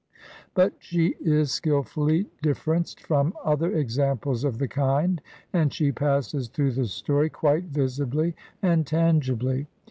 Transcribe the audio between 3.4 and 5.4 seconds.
other examples of the kind,